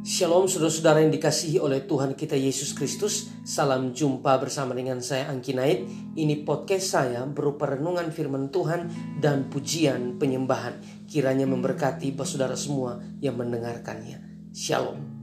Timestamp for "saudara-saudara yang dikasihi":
0.48-1.60